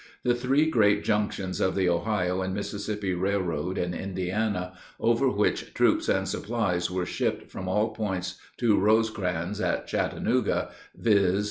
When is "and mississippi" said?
2.41-3.13